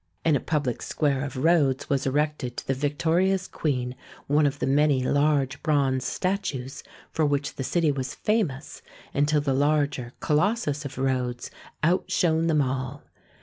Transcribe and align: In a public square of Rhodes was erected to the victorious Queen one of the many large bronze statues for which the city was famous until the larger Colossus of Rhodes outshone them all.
In 0.25 0.35
a 0.35 0.39
public 0.39 0.81
square 0.81 1.23
of 1.23 1.37
Rhodes 1.37 1.87
was 1.87 2.07
erected 2.07 2.57
to 2.57 2.65
the 2.65 2.73
victorious 2.73 3.47
Queen 3.47 3.95
one 4.25 4.47
of 4.47 4.57
the 4.57 4.65
many 4.65 5.03
large 5.03 5.61
bronze 5.61 6.05
statues 6.05 6.81
for 7.11 7.23
which 7.23 7.53
the 7.53 7.63
city 7.63 7.91
was 7.91 8.15
famous 8.15 8.81
until 9.13 9.41
the 9.41 9.53
larger 9.53 10.13
Colossus 10.19 10.85
of 10.85 10.97
Rhodes 10.97 11.51
outshone 11.83 12.47
them 12.47 12.63
all. 12.63 13.03